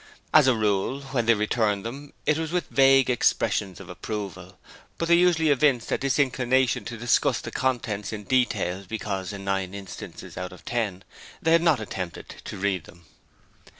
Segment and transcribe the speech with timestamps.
[0.33, 4.57] As a rule, when they returned them it was with vague expressions of approval,
[4.97, 9.75] but they usually evinced a disinclination to discuss the contents in detail because, in nine
[9.75, 11.03] instances out of ten,
[11.39, 13.05] they had not attempted to read them.